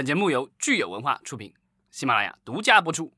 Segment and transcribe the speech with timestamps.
[0.00, 1.52] 本节目由聚友文化出品，
[1.90, 3.12] 喜马拉雅独家播出。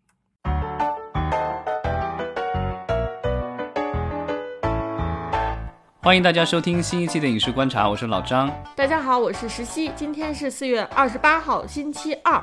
[6.01, 8.53] 欢迎大家收听新一期的《影视观察》，我是老张。
[8.75, 9.93] 大家好，我是石溪。
[9.95, 12.43] 今天是四月二十八号，星期二，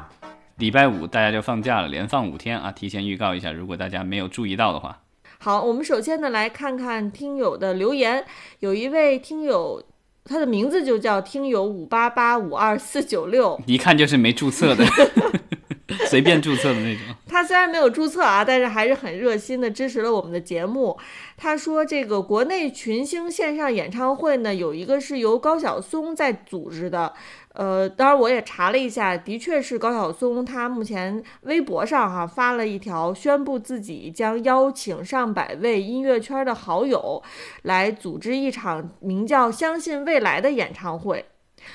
[0.56, 2.72] 礼拜五，大家就放假了，连放五天啊！
[2.72, 5.02] 提前预告一下，如果大家没有注意到的话。
[5.40, 8.26] 好，我们首先呢来看看听友的留言。
[8.60, 9.84] 有一位听友，
[10.30, 14.86] 他的名字就叫听友五八八五二四九六，一看就是没注册的。
[16.08, 17.04] 随便注册的那种。
[17.28, 20.98] 他虽然没有注册啊，但是还是很热心的支持了我们的节目。
[21.38, 27.14] 他说，这个国内群星线上演唱会呢，有一个是由高晓松在组织的。
[27.54, 37.22] 呃，当然我也查了一下，的确是高晓松，他目前微博上哈发了一条，宣布自己将邀请上百位音乐圈的好友
[37.64, 41.26] 来组织一场名叫《相信未来》的演唱会。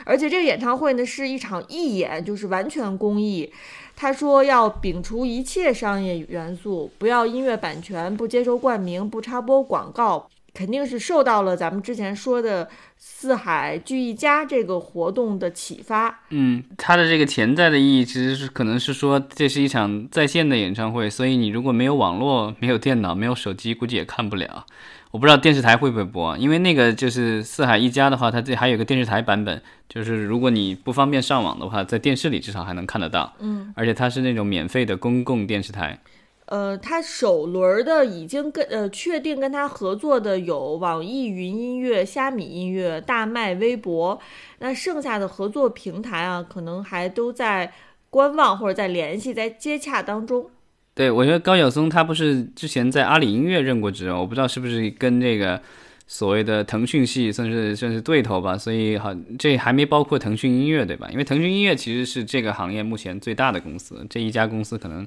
[0.04, 3.52] 而且这个演唱会呢，是一场义演，就是完全公益。
[3.96, 16.20] 他说要摒除一切商业元素，不要音乐版权，不接受冠名，不插播广告，肯定是受到了咱们之前说的四海聚一家这个活动的启发。
[16.30, 24.64] 嗯，它的这个潜在的意义其实是可能是说这是一场在线的演唱会，所以你如果没有网络、没有电脑、没有手机，估计也看不了。
[25.10, 33.32] 我不知道电视台会不会播，因为那个就是四海一家的话，它这还有个电视台版本，就是如果你不方便上网的话，在电视里至少还能看得到。
[33.38, 36.00] 嗯，而且它是那种免费的公共电视台。
[36.46, 44.20] 呃，他首轮的已经跟呃确定跟他合作的有网易云音乐、虾米音乐、大麦、微博，
[44.58, 47.72] 那剩下的合作平台啊，可能还都在
[48.10, 50.50] 观望或者在联系、在接洽当中。
[50.94, 55.60] 对，我觉得高晓松他不是之前在阿里音乐任过职，我不知道是不是跟这个
[56.06, 61.08] 所谓的腾讯系算是算是对头吧，所以好这还没包括腾讯音乐对吧？
[61.10, 65.04] 因为腾讯音乐其实是这个行业目前最大的公司，这一家公司可能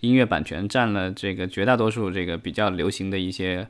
[0.00, 3.68] 音乐版权占了这个绝大多数这个比较流行的一些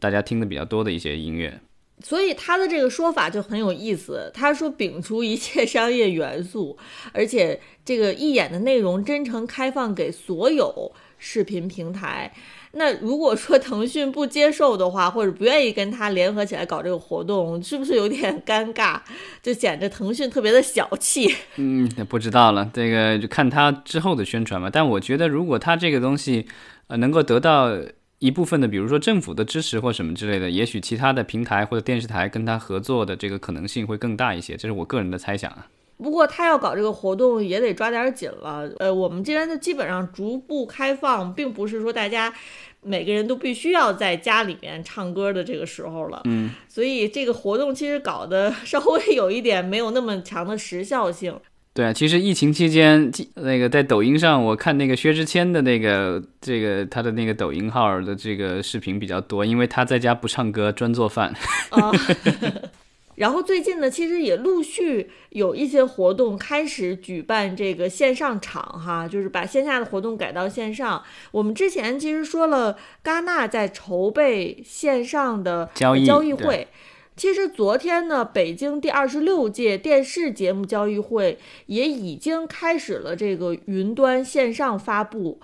[0.00, 1.60] 大家听的比较多的一些音乐。
[2.02, 6.76] 所以他的这个说法就很有意思，他说摒除一切商业元素，
[7.12, 10.92] 而且这个义演的内容真诚开放给所有。
[11.24, 12.34] 视频平台，
[12.74, 18.98] 那如果说腾讯不接受的话，或者不愿意跟他联合起来搞这个活动，是不是有点尴尬？
[19.42, 21.34] 就显得腾讯特别的小气。
[21.56, 24.70] 嗯，不知道了，这个就看他之后的宣传吧。
[24.72, 26.46] 但我觉得，如果他这个东西，
[26.86, 27.70] 呃，能够得到
[28.20, 34.56] 一部分的，比如说政府的支持或什么之类的，也许其他的平台或者电视台跟他合作的这个可能性会更大一些。
[34.56, 35.66] 这是我个人的猜想啊。
[36.02, 38.68] 不过他要搞这个活动也得抓点紧了。
[38.78, 42.32] 呃，我们这边就基本上逐步开放，并不是说大家
[42.82, 46.20] 每个人都必须要在家里面唱歌的这个时候了。
[46.24, 51.38] 嗯，所以这个活动其实搞得稍微有一点没有那么强的时效性。
[51.74, 61.34] 对啊，其实疫情期间，那个在抖音上，我看那个薛之谦的那个这个他的那个抖音号的这个视频比较多，因为他在家不唱歌，专做饭。
[63.16, 71.02] 然后最近呢，其实也陆续有一些活动开始举办这个线上场哈，就是把线下的活动改到线上。
[71.30, 76.68] 我们之前其实说了，戛纳在筹备线上的交易交易会。
[77.14, 85.38] 其实昨天呢，北京第二十六届电视节目交易会也已经开始了这个云端线上发布。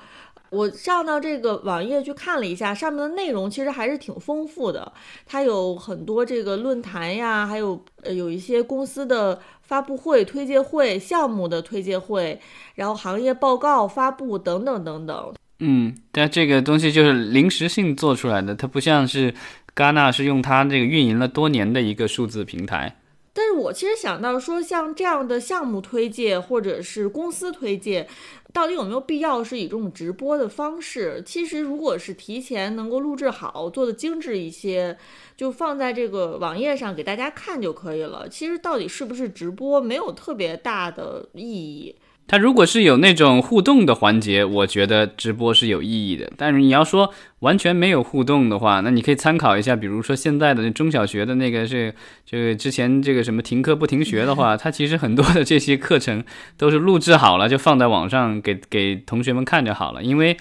[0.51, 4.91] 我上到这个网页去看了一下，上面的内容其实还是挺丰富的。
[5.27, 12.41] 它有很多这个论坛呀，还有呃有一些公司的发布会、推介会、项目的推介会，
[12.77, 15.35] 然后行业报告发布等等等等。
[15.61, 19.35] 嗯，但这个东西就是临时性做出来的，它不像是
[19.75, 22.97] 戛纳是用它这个运营了多年的一个数字平台。
[23.35, 28.09] 但是我其实想到说，像这样的项目推介或者是公司推介。
[28.53, 31.23] 到底有没有必要是以这种直播的方式？
[31.25, 34.97] 其实，如果是提前能够录制好，做的精致一些，
[35.37, 38.29] 就放在这个网页上给大家看就可以了。
[38.29, 41.95] 其实，到底是不是直播，没有特别大的意义。
[42.29, 46.31] 它如果是有那种互动的环节，我觉得直播是有意义的。
[46.37, 51.95] 但是你要说完全没有互动的话，那你可以参考一下，比如说现在的中小学的那个是
[52.27, 56.23] 这个之前这个什么停课不停学的话，它其实很多的这些课程
[56.59, 60.03] 都是录制好了就放在网上给给同学们看就好了。
[60.03, 60.37] 因为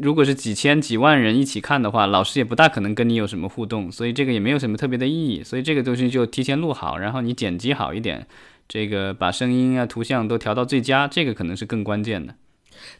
[0.00, 5.44] 如果是几千几万人一起看的话，老师也不大可能跟你有什么互动，所以这个也没有什么特别的意义。
[5.44, 8.26] 所以这个东西就提前录好，然后你剪辑好一点。
[8.70, 12.36] 这个把声音啊、图像都调到最佳，这个可能是更关键的。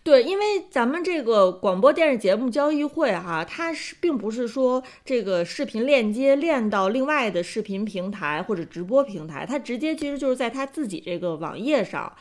[0.02, 12.12] 对，因为咱们这个广播电视节目交易会哈，它是并不是说这个视频链接链到另外的视频平台或者直播平台，它直接其实就是在它自己这个网页上。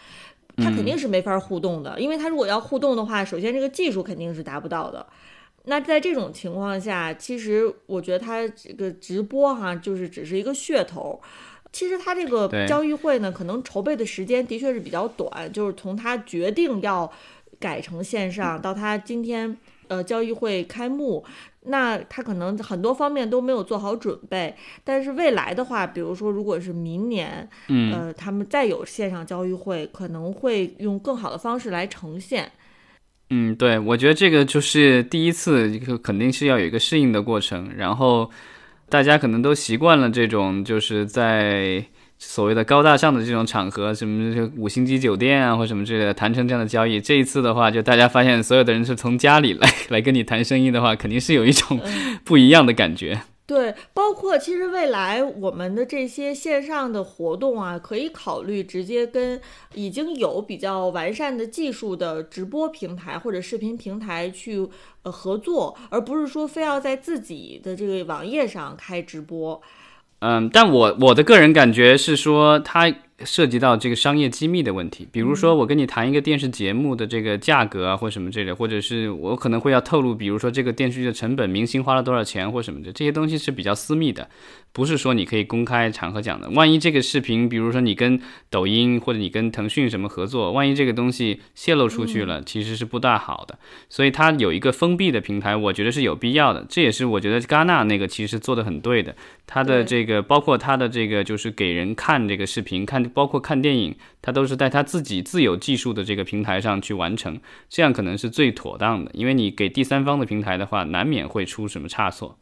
[0.57, 5.07] 它肯定是没法互动的，因为它如果要互动的话，首先这个技术肯定是达不到的。
[5.65, 11.21] 那在这种情况下，其实我觉得它这个直播哈，就是只是一个噱头。
[11.71, 17.11] 其实他这个交易会呢，可能筹备的时间的确是比较短，就是从他决定要
[17.59, 19.55] 改成线上到他今天
[19.87, 21.23] 呃交易会开幕，
[21.63, 24.55] 那他可能很多方面都没有做好准备。
[24.83, 32.51] 但是未来的话，比如说如果是明年，嗯，呃，他们再有线上交易会，可能会用更好的方式来呈现。
[33.29, 38.31] 嗯，对，我觉得这个就是第一次，就肯定是要有一个适应的过程，然后
[38.89, 41.83] 大家可能都习惯了这种，就是在
[42.17, 46.99] 所谓的高大上的这种场合，什么五星级酒店啊或什么之类的谈成这样的交易。
[46.99, 51.79] 这一次的话，就大家发现所有的人是从家里来来跟你谈生意的话，肯定是有一种
[52.25, 53.21] 不一样的感觉。
[53.49, 59.41] 对，包括其实未来我们的这些线上的活动啊，可以考虑直接跟
[59.73, 64.69] 已经有比较完善的技术的直播平台或者视频平台去
[65.01, 69.59] 呃合作，而不是说非要在自己的这个网页上开直播。
[70.19, 72.93] 嗯，但我我的个人感觉是说，它
[73.25, 75.07] 涉及到这个商业机密的问题。
[75.11, 84.29] 比如说，我跟你谈一个电视节目的这个价格啊，或什么之类的，或者是我可能会要透露，比如说这个电视剧的成本、明星花了多少钱或什么的，这些东西是比较私密的，
[84.71, 86.49] 不是说你可以公开场合讲的。
[86.51, 88.19] 万一这个视频，比如说你跟
[88.49, 93.57] 抖音或者你跟腾讯什么合作，万一这个东西泄露出去了，其实是不大好的。
[93.89, 96.65] 所以它有一个封闭的平台，我觉得是有必要的。
[96.69, 99.15] 这也是我觉得戛纳那个其实做的很对的。
[99.45, 109.11] 它的这个包括它的这个就是给人看这个视频，看包括看电影，他都是在他自己自有技术的这个平台上去完成，这样可能是最妥当的。
[109.13, 112.37] 因为你给第三方的平台的话，难免会出什么差错。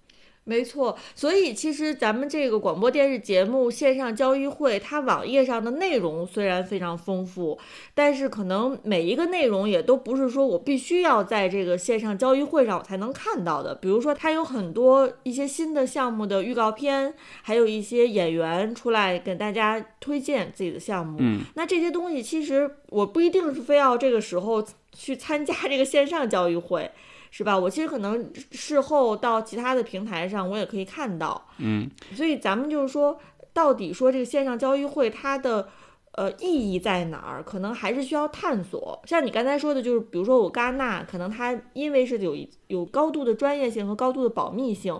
[0.47, 7.59] 没错，所以其实咱们这个广播电视节目线上交易会，它网页上的内容虽然非常丰富，
[7.94, 13.75] 但是可能每一个内容也都不是说我必须要在这个线上交易会上我才能看到的。
[13.75, 21.17] 比如说，它有很多一些新的项目的预告片，还有一些演员出来给大家推荐自己的项目。
[21.19, 26.89] 嗯，那这些东西其实我不一定是非要这个时候去参加这个线上交易会。
[27.38, 27.56] 是吧？
[27.56, 31.39] 我其实可能事后到其他的平台上，我也可以看到。
[31.60, 33.16] 嗯，所以咱们就是说，
[33.54, 35.69] 到底说这个线上交易会它的
[36.13, 37.44] 呃意义在哪儿？
[37.44, 39.00] 可能还是需要探索。
[39.06, 45.00] 像你刚才说的，就是比如说我戛纳，可能它因为是有一有高度的专业性和高度的保密性，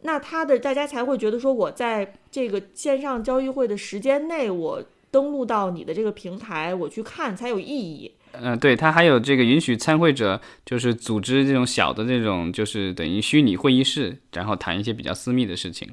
[0.00, 8.14] 那它的大家才会觉得说，我在这个线上交易会的时间内，我登录到你的这个平台，我去看才有意义。
[8.32, 15.88] 嗯、对，它还有这个允许参会者就是组织这种小的这种就是等于虚拟会议室，然后谈一些比较私密的事情。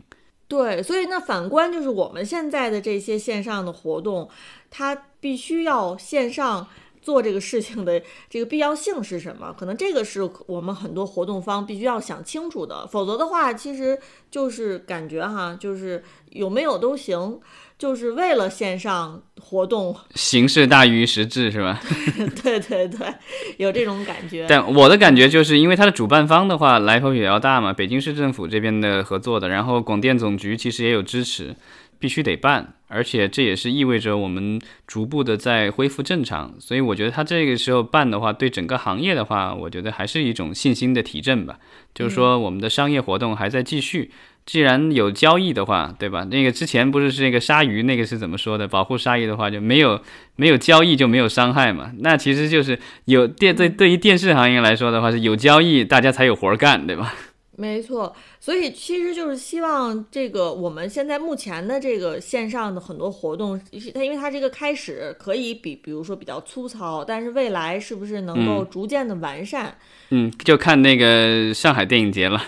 [0.48, 4.30] 对，所以那反观就是我们现在的这些线上的活动，
[4.70, 6.66] 它必须要线上
[7.02, 9.54] 做这个事情的这个必要性是什么？
[9.58, 14.00] 可能这个是我们很多活动方必须要想清楚的，否则的话，其实
[14.32, 17.40] 就是感觉哈，就是有没有都行，
[17.78, 21.80] 就是为了线上活动，形式大于实质是吧？
[22.42, 23.14] 对 对对，
[23.58, 24.48] 有这种感觉。
[24.50, 31.56] 但我的感觉就是因为它的主办方的话来头比较大嘛，北京市政府这边的合作的，然后广电总局其实也有支持，
[32.00, 41.60] 必须得办，而且这也是意味着我们逐步的在恢复正常，所以我觉得它这个时候办的话，对整个行业的话，我觉得还是一种信心的提振吧，
[41.94, 44.12] 就是说我们的商业活动还在继续。
[44.48, 46.24] 既然有交易的话，对吧？
[46.32, 48.66] 那个之前不是是那个鲨鱼那个是怎么说的？
[48.66, 50.02] 保护鲨鱼的话就没有
[50.38, 51.92] 没有交易就没有伤害嘛。
[52.00, 57.14] 那其实就是有电对对于电视行业来说的话是有交易，大家才有活儿干，对吧？
[57.60, 63.60] 没错，所以其实就是希望这个我们现在目前的这个线上的很多活动，
[63.96, 69.76] 它因为它这个开始可以比比如说比较粗糙，但是未来是不是能够逐渐的完善？
[70.12, 72.42] 嗯，就看那个上海电影节了。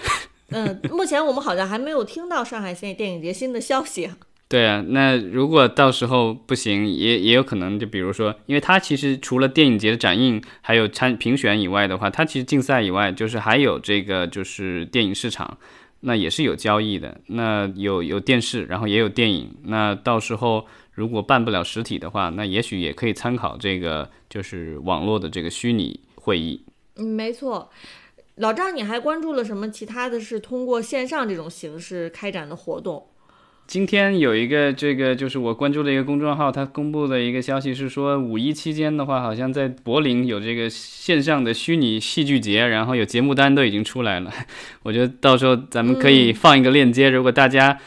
[0.52, 4.10] 嗯，目前我们好像还没有听到上海现电影节新的消息。
[4.50, 15.60] 对啊，那如果到时候不行，也也有可能，就比如说，因为它其实除了电影节的展映，还有参评选以外的话，它其实竞赛以外，就是还有这个就是电影市场，
[16.00, 17.22] 那也是有交易的。
[17.28, 19.52] 那有有电视，然后也有电影。
[19.66, 26.66] 那到时候如果办不了实体的话，那也许也可以参考这个就是网络的这个虚拟会议。
[26.96, 27.70] 嗯，没错。
[28.40, 33.06] 老张，你还关注了什么其他的是通过线上这种形式开展的活动？
[33.68, 44.32] 今天有一个这个就是我关注的一个公众号，它公布的一个消息是说，五一期间的话，好像在柏林有这个线上的虚拟戏剧节，然后有节目单都已经出来了。
[44.84, 47.78] 我觉得到时候咱们可以放一个链接，如果大家，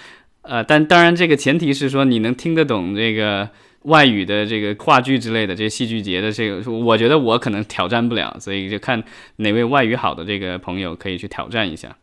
[0.43, 3.49] 呃，但当然这个前提是说你能听得懂这个
[3.85, 9.03] 外语的这个话剧之类的这些戏剧节的这个，我觉得我可能挑战不了，所以就看
[9.37, 11.97] 哪位外语好的这个朋友可以去挑战一下。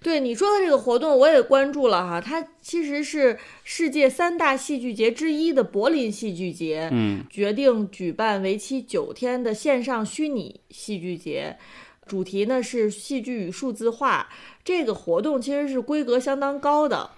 [0.00, 2.20] 对你说的这个活动，我也关注了哈。
[2.20, 11.56] 它其实是世界三大戏剧节之一的柏林戏剧节，嗯，决定举办为期九天的线上虚拟戏剧节，
[12.04, 14.28] 主题呢是戏剧与数字化。
[14.64, 17.10] 这个活动其实是规格相当高的，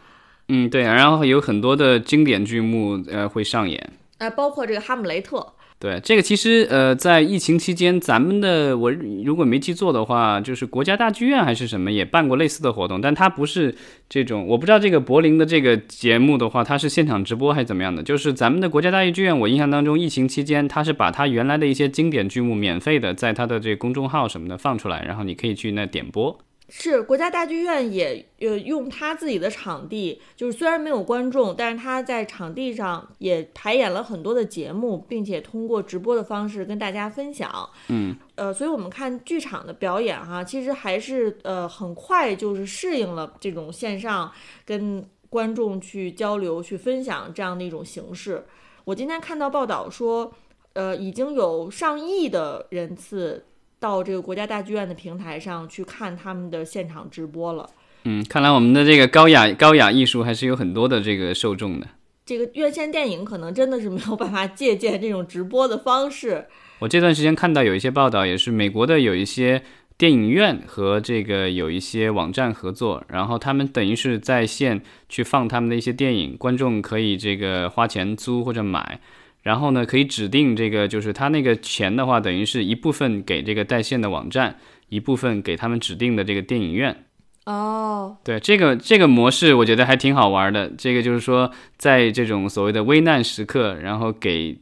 [0.48, 5.38] 嗯，对，然后有很多的经典剧目呃会上演，呃，包括这个《哈姆雷特》。
[5.80, 8.90] 对，这个其实呃，在疫情期间，咱们的我
[9.24, 13.74] 如果没记错的话，就是国家大剧院还是什么也办过类似的活动，但它不是
[14.08, 18.02] 这种，我不知道这个柏林的这个节目的话，它是现场直播还是怎么样的？
[18.02, 26.38] 就是咱们的国家大剧院，我印象当中，疫情期间它是把它原来的一些经典剧目免费的在它的这个公众号什么的放出来，然后你可以去那点播。
[26.70, 37.68] 是国家大剧院也呃用他自己的场地，就是虽然没有观众，但是他在场地上也排演了很多的节目，并且通过直播的方式跟大家分享。
[37.88, 44.32] 嗯，呃，所以我们看剧场的表演哈，其实还是呃很快就是适应了这种线上
[44.64, 48.42] 跟观众去交流、去分享这样的一种形式。
[48.84, 50.32] 我今天看到报道说，
[50.72, 53.44] 呃，已经有上亿的人次。
[53.84, 57.68] 到这个国家大剧院的平台上去看他们的现场直播了。
[58.04, 61.86] 嗯，看来我们的这个高雅高雅艺术还是有很多的这个受众的。
[62.24, 66.46] 这个院线电影可能真的是没有办法借鉴这种直播的方式。
[66.78, 69.62] 我这段时间看到有一些报道，也是美国的有一些
[69.98, 78.98] 电影院和这个有一些网站合作，然后他们等于是在线去放他们的一些电影，观众可以这个花钱租或者买。
[79.44, 84.56] 然后呢，可以指定这个，就是他那个钱的话，等于是一部分给这个在线的网站，
[84.88, 87.04] 一部分给他们指定的这个电影院。
[87.44, 90.72] 哦，对，这个这个模式我觉得还挺好玩的。
[90.78, 94.60] 这个就是说，在这种所谓的危难时刻，然后给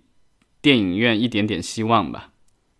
[0.60, 2.30] 电影院一点点希望吧。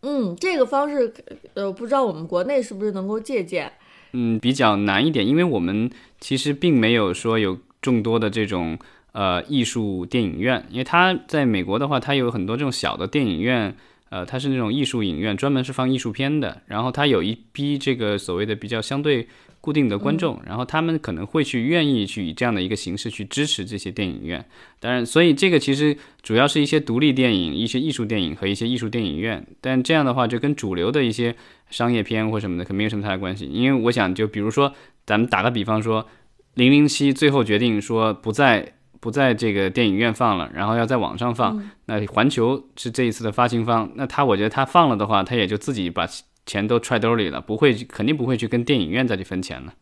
[0.01, 1.15] 嗯，这个方式，
[1.55, 3.73] 呃，不知道我们国内是不是能够借鉴？
[4.11, 8.77] 嗯，比较难一点，因为我们其实并没有说有众多的这种。
[9.13, 13.77] 呃，艺术电影院，因为它在美国的话，它有很多这种小的电影院，
[14.09, 16.63] 呃，它是那种艺术影院，专门是放艺术片的。
[16.67, 19.29] 然后它有一批这个所谓的比较相对
[19.61, 24.43] 固定的观众，然后他们可能会去愿意去以这样的一个形式去支持这些电影院。
[24.81, 29.47] 当然，所以这个其实主要是一些独立电影、一些艺术电影和一些艺术电影院。
[29.61, 31.37] 但这样的话，就跟主流的一些
[31.69, 33.45] 商业片或什么的可没有什么太大关系。
[33.45, 34.73] 因为我想，就比如说，
[35.05, 36.03] 咱们打个比方说，
[36.55, 38.73] 《零零七》最后决定说不再。
[39.03, 41.61] 不在这个电影院放了，然后要在网上放。
[41.87, 46.09] 那环球是这一次的发行方，那他我觉得他放了的话，他也就自己把
[46.47, 49.75] 钱都揣兜里了，不会肯定不会去跟电影院再去分钱了。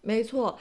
[0.00, 0.58] 没错，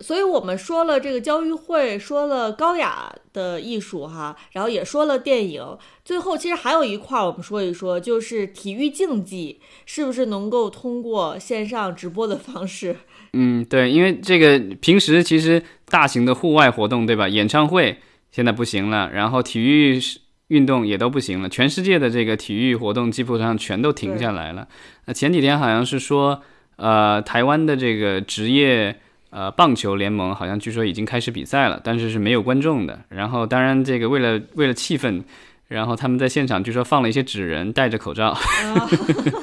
[0.00, 12.96] 所以我们说了这个交易会，说了高雅的艺术哈，然后也说了电影，最后其实还有一块我们说一说，就是体育竞技是不是能够通过线上直播的方式。
[13.32, 17.28] 嗯，对，因为这个平时其实大型的户外活动，对吧？
[17.28, 17.98] 演唱会
[18.30, 20.00] 现在不行了，然后体育
[20.48, 24.66] 运动也都不行了，全世界的这个体育活动基本上全都停下来了。
[25.06, 26.42] 那前几天好像是说，
[26.76, 28.96] 呃，台湾的这个职业
[29.30, 33.00] 呃棒球联盟好像据说已经开始比赛了，但是是没有观众的。
[33.10, 35.22] 然后当然这个为了为了气氛，
[35.68, 38.34] 然后他们在现场据说放了一些纸人戴着口罩，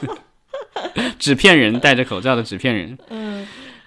[1.19, 2.97] 纸片人戴着口罩的纸片人。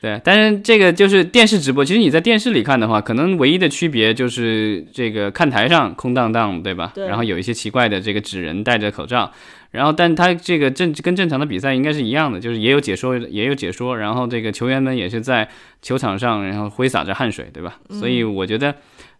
[0.01, 0.03] 嗯。
[0.03, 1.85] 对，但是这个就是电视直播。
[1.85, 6.93] 其实你在电视里看的话，可能唯一的区别就是这个看台上空荡荡，对吧？
[6.95, 7.07] 对。
[7.09, 9.33] 然后有一些奇怪的这个纸人戴着口罩，
[9.73, 15.49] 然后但他这个正跟正常的比赛应该是一样的，就是也有解说，也有解说，然后这个球员们也是在
[15.83, 17.79] 球场上，然后挥洒着汗水，对吧？
[17.91, 18.73] 所以我觉得，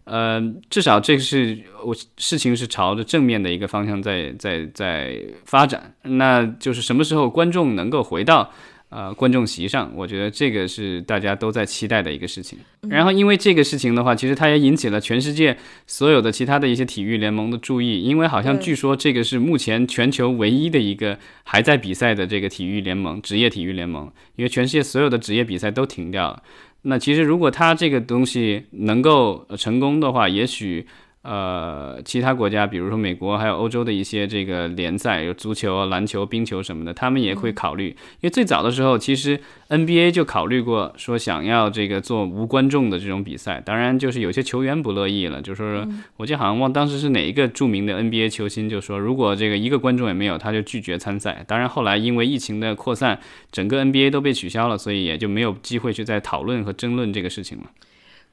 [0.05, 5.93] 呃，至少这个是我事情是朝着正面的一个方向在在在发展。
[6.03, 8.49] 那就是什么时候观众能够回到？
[8.89, 12.57] 呃，观众席上，我觉得这个是大家都在期待的一个事情。
[12.89, 15.55] 然后，因为这个事情的话，其实它也引起了全世界
[15.85, 18.01] 所有的其他的一些体育联盟的注意。
[18.01, 24.11] 因为好像据说这个是目前全球唯一的一个还在比赛的这个体育联盟，职业体育联盟。
[24.35, 26.41] 因为全世界所有的职业比赛都停掉了。
[26.81, 30.87] 那其实如果它这个东西能够成功的话，也许。
[31.21, 37.89] 呃，其他国家，比如说美国，还有欧洲的一些这个联赛，有足球、篮球、冰球什么的，他们也会考虑。
[37.89, 43.61] 因为最早的时候，其实 NBA 就考虑过说想要这个做无观众的这种比赛。
[43.65, 45.85] 当然，就是有些球员不乐意了，就说
[46.15, 51.43] 我记得好像忘当时是哪一个著名的 NBA 球星就说，如果这个一个观众也没有，他就拒绝参赛。
[51.45, 53.19] 当然，后来因为疫情的扩散，
[53.51, 57.65] 整个 NBA 都被取消了，所以也就没有机会去再讨论和争论这个事情了。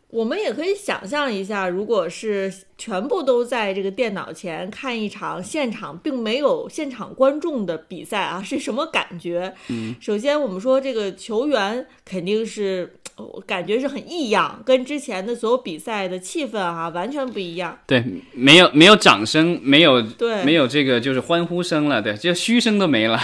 [0.09, 9.53] 我们也可以想象一下，如果是全部都在这个电脑前看一场现场并没有现场观众的比赛啊，是什么感觉？
[9.69, 12.95] 嗯，首先我们说这个球员肯定是，
[13.47, 17.77] 感觉是很异样，跟之前的所有比赛的气氛啊完全不一样。
[17.87, 23.21] 对，没有没有掌声，没有对，没有这个就是欢呼声了，对，就嘘声都没了。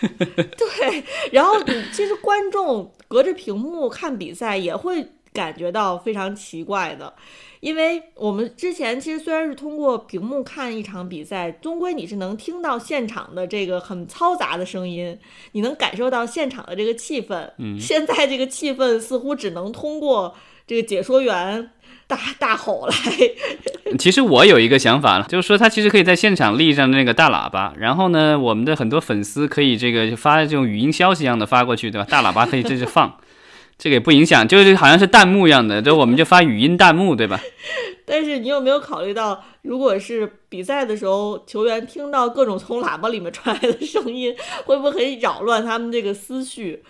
[0.00, 1.02] 对，
[1.32, 1.54] 然后
[1.92, 5.08] 其实观众隔着屏幕看比赛也会。
[5.36, 7.12] 感觉到非常奇怪的，
[7.60, 15.18] 因为我们之前其实虽然是通过屏幕看一场比赛，终归你是能听到现场的这个很嘈杂的声音，
[15.52, 17.50] 你能感受到现场的这个气氛。
[17.58, 20.34] 嗯，现在这个气氛似乎只能通过
[20.66, 21.70] 这个解说员
[22.06, 22.94] 大大吼来。
[23.98, 32.06] 其实我有一个想法了，就是说他其实可以在现场立上那个大喇叭，然后呢，我们的很多粉丝可以这个发这种语音消息一样的发过去，对吧？
[32.08, 33.18] 大喇叭可以这是放。
[33.78, 37.40] 这个也不影响，就是好像是弹幕一样的，就我们就发语音弹幕，对吧？
[38.08, 46.82] 但是你有没有考虑到，如果是比赛的时候，球员听到各种从喇叭里面传来的声音，会不会很扰乱他们这个思绪？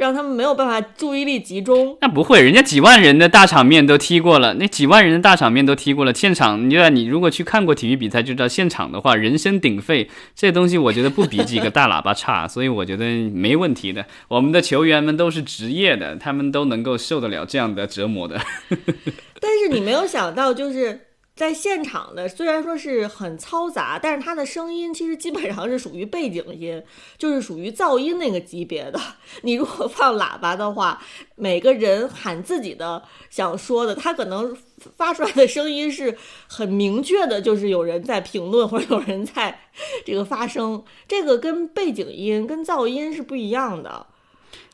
[0.00, 1.94] 让他们没有办法注意力集中。
[2.00, 6.14] 那不会，人家几万人的大场面都踢过了，那几万人的大场面都踢过了。
[6.14, 14.06] 现场，你你如果去看过体育比赛，就知道现场的话，人声鼎沸，这东西我觉得不比几个大喇叭差，所以我觉得没问题的。
[14.28, 18.40] 我们的球员们都是职业的，他们都能够受得了这样的折磨的。
[19.38, 21.09] 但是你没有想到，就是。
[21.40, 26.82] 在现场的虽然说是很嘈杂，但是它的声音其实基本上是属于背景音，
[27.16, 29.00] 就是属于噪音那个级别的。
[29.40, 31.02] 你如果放喇叭的话，
[31.36, 34.54] 每个人喊自己的想说的，他可能
[34.98, 36.14] 发出来的声音是
[36.46, 39.60] 很明确的，就是有人在评论或者有人在
[40.04, 44.08] 这个发声，这个跟背景音跟噪音是不一样的。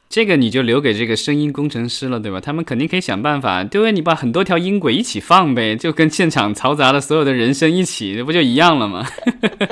[0.08, 2.40] 这个你就留给这个声音工程师了，对吧？
[2.40, 9.06] 他们肯定可以想办法，对不对你把很多条音轨一起放呗，就跟现场嘈杂的所有的人声一起，这不就一样了吗？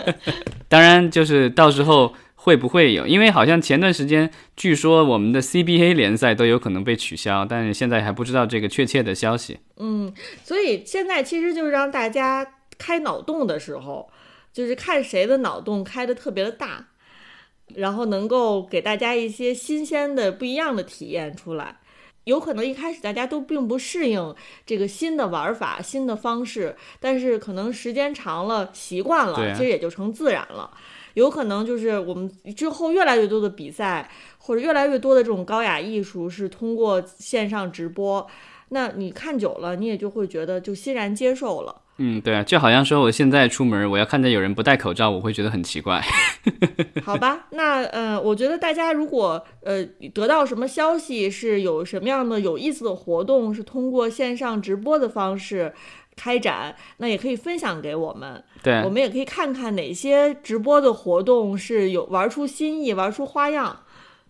[0.68, 3.06] 当然，就是到时候会不会有？
[3.06, 9.60] 因为好像前段时间据说我们的 CBA 联赛都有可能被取消，但是现在还不知道这个确切的消息。
[9.76, 12.44] 嗯，所以现在其实就是让大家
[12.76, 14.10] 开脑洞的时候，
[14.52, 16.88] 就是看谁的脑洞开的特别的大。
[17.76, 21.80] 然后能够给大家一些新鲜的、不一样的体验出来。
[22.24, 24.34] 有可能一开始大家都并不适应
[24.64, 30.70] 这个新的玩法、新的方式，但是可能时间长了、习惯了，其实也就成自然了。
[31.12, 38.26] 有可能就是我们之后越来越多的比赛，或者越来越多的这种高雅艺术是通过线上直播，
[38.70, 41.82] 那你看久了，你也就会觉得就欣然接受了。
[41.98, 46.02] 嗯，对啊，就好像说我现在出门，我要看见有人不戴口罩，我会觉得很奇怪。
[47.04, 55.72] 好吧，那呃，我觉得大家如果呃得到什么消息，是有什么样的有意思的活动，是通过线上直播的方式
[56.16, 58.42] 开展，那也可以分享给我们。
[58.60, 63.83] 对，我们也可以看看哪些直播的活动是有玩出新意、玩出花样。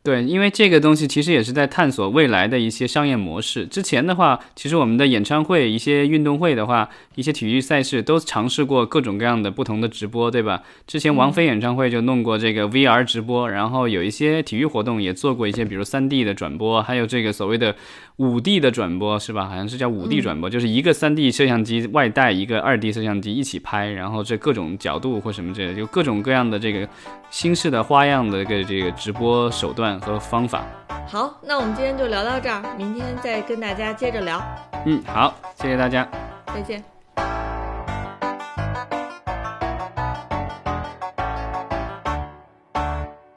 [0.05, 3.65] 对，因为这个东西其实也是在探索未来的一些商业模式。
[3.65, 10.63] 之前的话，其实我们的演唱会、一些运动会的话，一些体育赛事都尝试过各种各样的不同的直播，对吧？
[10.87, 17.75] 之前王菲演唱会就弄过这个 VR 直播，然后有一些体育活动也做过一些，比如 3D 的转播，还有这个所谓的。
[18.19, 19.49] 五 D 的转播是吧？
[19.49, 26.89] 好像是叫五 D 转播，就是一个三 D 摄像机外带一个二 D 摄像机一起拍，然后这各种角度或什么之类的，就各种各样的这个
[27.29, 30.63] 新式的花样的个这个直播手段和方法。
[31.07, 34.43] 好，那我们今天就聊到这儿，明天再跟大家接着聊。
[34.87, 36.09] 嗯，好，谢谢大家，
[36.47, 36.94] 再见。